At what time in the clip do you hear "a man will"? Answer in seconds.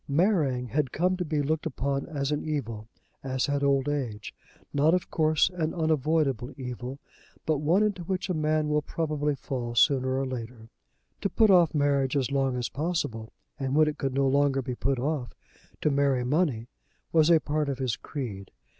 8.27-8.81